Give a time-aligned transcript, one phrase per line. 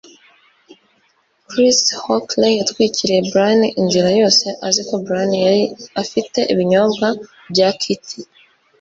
[1.47, 5.63] Chris Hockley yatwikiriye Brian inzira yose, azi ko Brian yari
[6.03, 7.07] afite ibinyobwa
[7.51, 8.17] bya kitty.